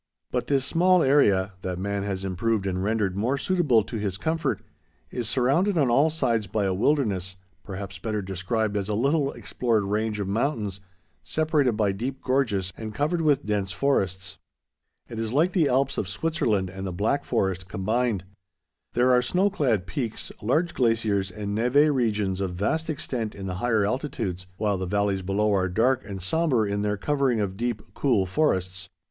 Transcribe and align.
But 0.31 0.47
this 0.47 0.65
small 0.65 1.03
area, 1.03 1.53
that 1.61 1.77
man 1.77 2.01
has 2.01 2.23
improved 2.25 2.65
and 2.65 2.83
rendered 2.83 3.15
more 3.15 3.37
suitable 3.37 3.83
to 3.83 3.97
his 3.97 4.17
comfort, 4.17 4.63
is 5.11 5.29
surrounded 5.29 5.77
on 5.77 5.91
all 5.91 6.09
sides 6.09 6.47
by 6.47 6.63
a 6.65 6.73
wilderness, 6.73 7.35
perhaps 7.63 7.99
better 7.99 8.23
described 8.23 8.75
as 8.75 8.89
a 8.89 8.95
little 8.95 9.31
explored 9.33 9.83
range 9.83 10.19
of 10.19 10.27
mountains 10.27 10.79
separated 11.21 11.73
by 11.77 11.91
deep 11.91 12.19
gorges 12.23 12.73
and 12.75 12.95
covered 12.95 13.21
with 13.21 13.45
dense 13.45 13.71
forests. 13.71 14.39
It 15.07 15.19
is 15.19 15.33
like 15.33 15.51
the 15.51 15.69
Alps 15.69 15.99
of 15.99 16.09
Switzerland 16.09 16.71
and 16.71 16.87
the 16.87 16.91
Black 16.91 17.23
Forest 17.23 17.67
combined. 17.67 18.25
There 18.93 19.11
are 19.11 19.21
snow 19.21 19.51
clad 19.51 19.85
peaks, 19.85 20.31
large 20.41 20.73
glaciers, 20.73 21.29
and 21.29 21.55
névé 21.55 21.93
regions 21.93 22.41
of 22.41 22.55
vast 22.55 22.89
extent 22.89 23.35
in 23.35 23.45
the 23.45 23.57
higher 23.61 23.85
altitudes, 23.85 24.47
while 24.57 24.79
the 24.79 24.87
valleys 24.87 25.21
below 25.21 25.53
are 25.53 25.69
dark 25.69 26.03
and 26.03 26.23
sombre 26.23 26.67
in 26.67 26.81
their 26.81 26.97
covering 26.97 27.39
of 27.39 27.55
deep, 27.55 27.93
cool 27.93 28.25
forests. 28.25 28.89